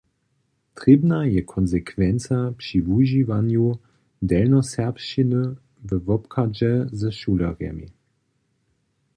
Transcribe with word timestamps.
Trěbna 0.73 1.25
je 1.25 1.41
konsekwenca 1.41 2.51
při 2.57 2.77
wužiwanju 2.87 3.67
delnjoserbšćiny 4.29 5.43
we 5.87 5.95
wobchadźe 6.05 6.73
ze 6.99 7.09
šulerjemi. 7.19 7.87